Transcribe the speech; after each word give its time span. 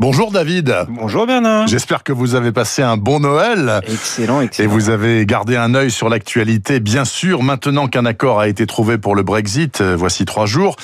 Bonjour 0.00 0.30
David. 0.30 0.72
Bonjour 0.90 1.26
Bernard. 1.26 1.66
J'espère 1.66 2.04
que 2.04 2.12
vous 2.12 2.36
avez 2.36 2.52
passé 2.52 2.82
un 2.82 2.96
bon 2.96 3.18
Noël. 3.18 3.80
Excellent, 3.88 4.40
Et 4.40 4.44
excellent. 4.44 4.70
vous 4.70 4.90
avez 4.90 5.26
gardé 5.26 5.56
un 5.56 5.74
œil 5.74 5.90
sur 5.90 6.08
l'actualité, 6.08 6.78
bien 6.78 7.04
sûr, 7.04 7.42
maintenant 7.42 7.88
qu'un 7.88 8.06
accord 8.06 8.38
a 8.38 8.46
été 8.46 8.64
trouvé 8.64 8.96
pour 8.96 9.16
le 9.16 9.24
Brexit, 9.24 9.80
euh, 9.80 9.96
voici 9.96 10.24
trois 10.24 10.46
jours. 10.46 10.76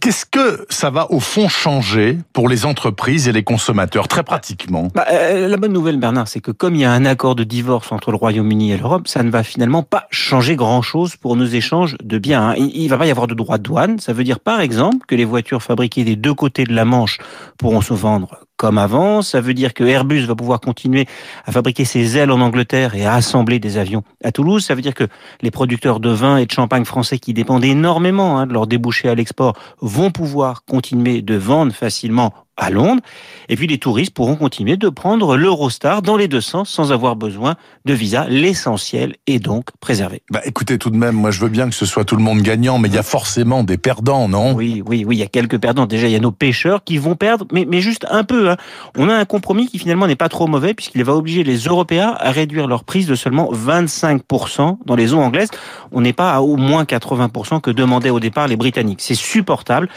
Qu'est-ce 0.00 0.26
que 0.26 0.66
ça 0.68 0.90
va 0.90 1.10
au 1.10 1.18
fond 1.18 1.48
changer 1.48 2.18
pour 2.34 2.46
les 2.46 2.66
entreprises 2.66 3.26
et 3.26 3.32
les 3.32 3.42
consommateurs, 3.42 4.06
très 4.06 4.22
pratiquement? 4.22 4.88
Bah, 4.94 5.06
euh, 5.12 5.48
la 5.48 5.56
bonne 5.56 5.72
nouvelle 5.72 5.96
Bernard, 5.98 6.28
c'est 6.28 6.40
que 6.40 6.50
comme 6.50 6.74
il 6.74 6.82
y 6.82 6.84
a 6.84 6.92
un 6.92 7.06
accord 7.06 7.36
de 7.36 7.44
divorce 7.44 7.90
entre 7.90 8.10
le 8.10 8.18
Royaume-Uni 8.18 8.72
et 8.72 8.76
l'Europe, 8.76 9.08
ça 9.08 9.22
ne 9.22 9.30
va 9.30 9.44
finalement 9.44 9.82
pas 9.82 10.04
changer 10.10 10.56
grand-chose 10.56 11.16
pour 11.16 11.36
nos 11.36 11.46
échanges 11.46 11.96
de 12.04 12.18
biens. 12.18 12.50
hein. 12.50 12.54
Il 12.58 12.84
ne 12.84 12.90
va 12.90 12.98
pas 12.98 13.06
y 13.06 13.10
avoir 13.10 13.28
de 13.28 13.34
droits 13.34 13.56
de 13.56 13.62
douane. 13.62 13.98
Ça 13.98 14.12
veut 14.12 14.24
dire 14.24 14.40
par 14.40 14.60
exemple 14.60 15.06
que 15.08 15.14
les 15.14 15.24
voitures 15.24 15.62
fabriquées 15.62 16.04
des 16.04 16.16
deux 16.16 16.34
côtés 16.34 16.64
de 16.64 16.74
la 16.74 16.84
Manche 16.84 17.16
pourront 17.56 17.80
se 17.80 17.94
vendre 17.94 18.40
comme 18.58 18.76
avant. 18.76 19.22
Ça 19.22 19.40
veut 19.40 19.54
dire 19.54 19.72
que 19.72 19.84
Airbus 19.84 20.26
va 20.26 20.34
pouvoir 20.34 20.60
continuer 20.60 21.06
à 21.46 21.52
fabriquer 21.52 21.86
ses 21.86 22.18
ailes 22.18 22.30
en 22.30 22.40
Angleterre 22.40 22.94
et 22.94 23.06
à 23.06 23.14
assembler 23.14 23.58
des 23.58 23.78
avions 23.78 24.02
à 24.22 24.32
Toulouse. 24.32 24.66
Ça 24.66 24.74
veut 24.74 24.82
dire 24.82 24.94
que 24.94 25.04
les 25.40 25.50
producteurs 25.50 26.00
de 26.00 26.10
vin 26.10 26.36
et 26.36 26.44
de 26.44 26.50
champagne 26.50 26.84
français 26.84 27.18
qui 27.18 27.32
dépendent 27.32 27.64
énormément 27.64 28.38
hein, 28.38 28.46
de 28.46 28.52
leurs 28.52 28.66
débouchés 28.66 29.08
à 29.08 29.14
l'export 29.14 29.56
vont 29.80 30.10
pouvoir 30.10 30.64
continuer 30.64 31.22
de 31.22 31.36
vendre 31.36 31.72
facilement 31.72 32.34
à 32.58 32.70
Londres. 32.70 33.00
Et 33.48 33.56
puis 33.56 33.66
les 33.66 33.78
touristes 33.78 34.12
pourront 34.12 34.36
continuer 34.36 34.76
de 34.76 34.88
prendre 34.90 35.36
l'Eurostar 35.36 36.02
dans 36.02 36.16
les 36.18 36.28
deux 36.28 36.42
sens 36.42 36.68
sans 36.68 36.92
avoir 36.92 37.16
besoin 37.16 37.54
de 37.86 37.94
visa. 37.94 38.26
L'essentiel 38.28 39.14
est 39.26 39.38
donc 39.38 39.66
préservé. 39.80 40.22
bah, 40.30 40.40
Écoutez, 40.44 40.76
tout 40.76 40.90
de 40.90 40.96
même, 40.96 41.14
moi 41.14 41.30
je 41.30 41.40
veux 41.40 41.48
bien 41.48 41.68
que 41.70 41.74
ce 41.74 41.86
soit 41.86 42.04
tout 42.04 42.16
le 42.16 42.22
monde 42.22 42.42
gagnant, 42.42 42.78
mais 42.78 42.88
il 42.88 42.94
y 42.94 42.98
a 42.98 43.02
forcément 43.02 43.64
des 43.64 43.78
perdants, 43.78 44.28
non? 44.28 44.52
Oui, 44.54 44.82
oui, 44.86 45.04
oui, 45.06 45.16
il 45.16 45.20
y 45.20 45.22
a 45.22 45.26
quelques 45.28 45.58
perdants. 45.58 45.86
Déjà, 45.86 46.08
il 46.08 46.12
y 46.12 46.16
a 46.16 46.20
nos 46.20 46.32
pêcheurs 46.32 46.84
qui 46.84 46.98
vont 46.98 47.14
perdre, 47.14 47.46
mais, 47.52 47.64
mais 47.66 47.80
juste 47.80 48.06
un 48.10 48.24
peu. 48.24 48.50
hein. 48.50 48.56
On 48.98 49.08
a 49.08 49.14
un 49.14 49.24
compromis 49.24 49.68
qui 49.68 49.78
finalement 49.78 50.06
n'est 50.06 50.16
pas 50.16 50.28
trop 50.28 50.46
mauvais 50.46 50.74
puisqu'il 50.74 51.04
va 51.04 51.14
obliger 51.14 51.44
les 51.44 51.58
Européens 51.58 52.14
à 52.18 52.30
réduire 52.32 52.66
leur 52.66 52.84
prise 52.84 53.06
de 53.06 53.14
seulement 53.14 53.50
25% 53.52 54.78
dans 54.84 54.96
les 54.96 55.14
eaux 55.14 55.20
anglaises. 55.20 55.48
On 55.92 56.00
n'est 56.00 56.12
pas 56.12 56.32
à 56.34 56.40
au 56.40 56.56
moins 56.56 56.84
80% 56.84 57.60
que 57.60 57.70
demandaient 57.70 58.10
au 58.10 58.20
départ 58.20 58.48
les 58.48 58.56
Britanniques. 58.56 59.00
C'est 59.00 59.14
supportable. 59.14 59.88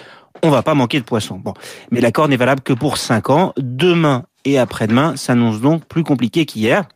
On 0.44 0.50
va 0.50 0.64
pas 0.64 0.74
manquer 0.74 1.00
de 1.00 1.06
poissons. 1.06 1.38
Bon, 1.38 1.54
mais 1.92 2.02
l'accord 2.02 2.28
n'est 2.28 2.38
valable 2.38 2.62
que 2.62 2.74
pour 2.74 2.98
5 2.98 3.30
ans. 3.30 3.54
Demain 3.58 4.24
et 4.46 4.58
après-demain 4.58 5.16
s'annonce 5.16 5.62
donc 5.62 5.86
plus 5.86 6.04
compliqué 6.04 6.46
qu'hier 6.46 6.88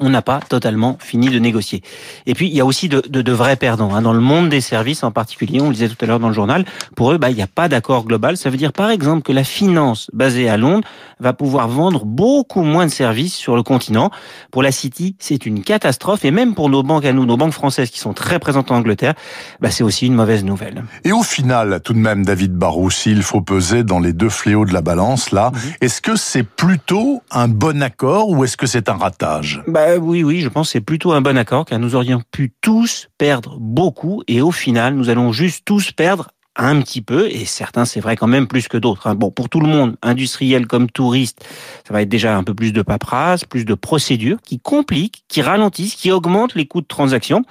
on 0.00 0.10
n'a 0.10 0.22
pas 0.22 0.40
totalement 0.48 0.96
fini 1.00 1.28
de 1.28 1.38
négocier. 1.38 1.82
Et 2.26 2.34
puis, 2.34 2.48
il 2.48 2.54
y 2.54 2.60
a 2.60 2.64
aussi 2.64 2.88
de, 2.88 3.02
de, 3.08 3.22
de 3.22 3.32
vrais 3.32 3.56
perdants. 3.56 3.94
Hein. 3.94 4.02
Dans 4.02 4.12
le 4.12 4.20
monde 4.20 4.48
des 4.48 4.60
services 4.60 5.02
en 5.02 5.10
particulier, 5.10 5.60
on 5.60 5.68
le 5.68 5.74
disait 5.74 5.88
tout 5.88 5.96
à 6.00 6.06
l'heure 6.06 6.20
dans 6.20 6.28
le 6.28 6.34
journal, 6.34 6.64
pour 6.96 7.12
eux, 7.12 7.18
bah, 7.18 7.30
il 7.30 7.36
n'y 7.36 7.42
a 7.42 7.48
pas 7.48 7.68
d'accord 7.68 8.04
global. 8.04 8.36
Ça 8.36 8.50
veut 8.50 8.56
dire, 8.56 8.72
par 8.72 8.90
exemple, 8.90 9.22
que 9.22 9.32
la 9.32 9.44
finance 9.44 10.10
basée 10.12 10.48
à 10.48 10.56
Londres 10.56 10.86
va 11.20 11.32
pouvoir 11.32 11.68
vendre 11.68 12.04
beaucoup 12.04 12.62
moins 12.62 12.86
de 12.86 12.90
services 12.90 13.34
sur 13.34 13.56
le 13.56 13.62
continent. 13.62 14.10
Pour 14.50 14.62
la 14.62 14.72
City, 14.72 15.16
c'est 15.18 15.46
une 15.46 15.62
catastrophe. 15.62 16.24
Et 16.24 16.30
même 16.30 16.54
pour 16.54 16.68
nos 16.68 16.82
banques 16.82 17.04
à 17.04 17.12
nous, 17.12 17.26
nos 17.26 17.36
banques 17.36 17.52
françaises 17.52 17.90
qui 17.90 17.98
sont 17.98 18.12
très 18.12 18.38
présentes 18.38 18.70
en 18.70 18.76
Angleterre, 18.76 19.14
bah, 19.60 19.70
c'est 19.70 19.82
aussi 19.82 20.06
une 20.06 20.14
mauvaise 20.14 20.44
nouvelle. 20.44 20.84
Et 21.04 21.12
au 21.12 21.22
final, 21.22 21.80
tout 21.82 21.92
de 21.92 21.98
même, 21.98 22.24
David 22.24 22.54
Barrou, 22.54 22.90
s'il 22.90 23.22
faut 23.22 23.40
peser 23.40 23.82
dans 23.82 23.98
les 23.98 24.12
deux 24.12 24.28
fléaux 24.28 24.64
de 24.64 24.72
la 24.72 24.80
balance, 24.80 25.32
là, 25.32 25.50
est-ce 25.80 26.00
que 26.00 26.16
c'est 26.16 26.44
plutôt 26.44 27.22
un 27.30 27.48
bon 27.48 27.82
accord 27.82 28.30
ou 28.30 28.44
est-ce 28.44 28.56
que 28.56 28.66
c'est 28.66 28.88
un 28.88 28.96
ratage? 28.96 29.62
Bah 29.66 29.87
oui, 29.96 30.22
oui, 30.22 30.40
je 30.40 30.48
pense 30.48 30.68
que 30.68 30.72
c'est 30.72 30.80
plutôt 30.80 31.12
un 31.12 31.20
bon 31.20 31.36
accord 31.36 31.64
car 31.64 31.78
nous 31.78 31.94
aurions 31.94 32.22
pu 32.30 32.52
tous 32.60 33.08
perdre 33.16 33.58
beaucoup 33.58 34.22
et 34.28 34.40
au 34.40 34.50
final, 34.50 34.94
nous 34.94 35.08
allons 35.08 35.32
juste 35.32 35.64
tous 35.64 35.92
perdre 35.92 36.28
un 36.58 36.80
petit 36.82 37.00
peu, 37.00 37.28
et 37.30 37.44
certains, 37.44 37.84
c'est 37.84 38.00
vrai 38.00 38.16
quand 38.16 38.26
même 38.26 38.46
plus 38.48 38.68
que 38.68 38.76
d'autres. 38.76 39.06
hein. 39.06 39.14
Bon, 39.14 39.30
pour 39.30 39.48
tout 39.48 39.60
le 39.60 39.68
monde, 39.68 39.96
industriel 40.02 40.66
comme 40.66 40.90
touriste, 40.90 41.44
ça 41.86 41.94
va 41.94 42.02
être 42.02 42.08
déjà 42.08 42.36
un 42.36 42.42
peu 42.42 42.52
plus 42.52 42.72
de 42.72 42.82
paperasse, 42.82 43.44
plus 43.44 43.64
de 43.64 43.74
procédures 43.74 44.38
qui 44.44 44.58
compliquent, 44.58 45.22
qui 45.28 45.40
ralentissent, 45.40 45.94
qui 45.94 46.10
augmentent 46.10 46.54
les 46.56 46.66
coûts 46.66 46.80
de 46.80 46.86
transaction. 46.86 47.42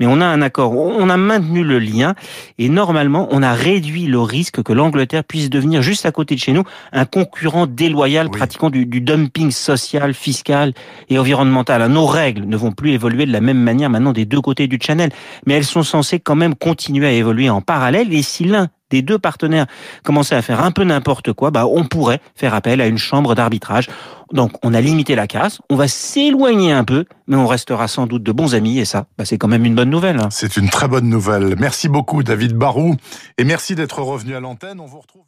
Mais 0.00 0.06
on 0.06 0.20
a 0.20 0.26
un 0.26 0.42
accord, 0.42 0.72
on 0.76 1.08
a 1.10 1.16
maintenu 1.16 1.62
le 1.62 1.78
lien, 1.78 2.14
et 2.58 2.68
normalement, 2.68 3.28
on 3.30 3.42
a 3.42 3.52
réduit 3.52 4.06
le 4.06 4.20
risque 4.20 4.62
que 4.62 4.72
l'Angleterre 4.72 5.22
puisse 5.22 5.50
devenir, 5.50 5.82
juste 5.82 6.06
à 6.06 6.12
côté 6.12 6.34
de 6.34 6.40
chez 6.40 6.52
nous, 6.52 6.64
un 6.92 7.04
concurrent 7.04 7.66
déloyal 7.66 8.26
Oui. 8.32 8.38
pratiquant 8.38 8.70
du, 8.70 8.86
du 8.86 9.00
dumping 9.00 9.50
social, 9.50 10.14
fiscal 10.14 10.72
et 11.08 11.18
environnemental. 11.18 11.86
Nos 11.90 12.06
règles 12.06 12.46
ne 12.46 12.56
vont 12.56 12.72
plus 12.72 12.90
évoluer 12.92 13.26
de 13.26 13.32
la 13.32 13.40
même 13.40 13.58
manière 13.62 13.90
maintenant 13.90 14.12
des 14.12 14.24
deux 14.24 14.40
côtés 14.40 14.66
du 14.66 14.78
channel, 14.80 15.10
mais 15.46 15.54
elles 15.54 15.64
sont 15.64 15.82
censées 15.82 16.18
quand 16.20 16.36
même 16.36 16.54
continuer 16.54 17.06
à 17.06 17.12
évoluer 17.12 17.50
en 17.50 17.60
parallèle. 17.60 18.12
Et 18.12 18.22
si 18.22 18.44
l'un 18.52 18.68
des 18.90 19.02
deux 19.02 19.18
partenaires 19.18 19.66
commençait 20.04 20.34
à 20.34 20.42
faire 20.42 20.62
un 20.62 20.70
peu 20.70 20.84
n'importe 20.84 21.32
quoi, 21.32 21.50
bah 21.50 21.66
on 21.66 21.84
pourrait 21.84 22.20
faire 22.36 22.54
appel 22.54 22.80
à 22.80 22.86
une 22.86 22.98
chambre 22.98 23.34
d'arbitrage. 23.34 23.88
Donc 24.32 24.52
on 24.62 24.74
a 24.74 24.80
limité 24.80 25.14
la 25.14 25.26
casse, 25.26 25.60
on 25.70 25.76
va 25.76 25.88
s'éloigner 25.88 26.72
un 26.72 26.84
peu, 26.84 27.06
mais 27.26 27.36
on 27.36 27.46
restera 27.46 27.88
sans 27.88 28.06
doute 28.06 28.22
de 28.22 28.32
bons 28.32 28.54
amis 28.54 28.78
et 28.78 28.84
ça, 28.84 29.06
bah, 29.18 29.24
c'est 29.24 29.38
quand 29.38 29.48
même 29.48 29.64
une 29.64 29.74
bonne 29.74 29.90
nouvelle. 29.90 30.20
hein. 30.20 30.28
C'est 30.30 30.56
une 30.56 30.68
très 30.68 30.88
bonne 30.88 31.08
nouvelle. 31.08 31.56
Merci 31.58 31.88
beaucoup, 31.88 32.22
David 32.22 32.52
Barrou. 32.52 32.96
Et 33.38 33.44
merci 33.44 33.74
d'être 33.74 34.00
revenu 34.02 34.34
à 34.34 34.40
l'antenne. 34.40 34.78
On 34.78 34.86
vous 34.86 35.00
retrouve. 35.00 35.22